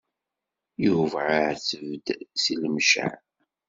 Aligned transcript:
Yuba 0.85 1.19
iɛetteb-d 1.39 2.07
seg 2.43 2.57
Lemceɛ. 2.61 3.09